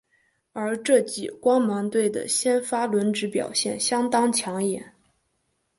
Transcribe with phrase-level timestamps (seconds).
[0.53, 4.93] 而这季光芒队的先发轮值表现相当抢眼。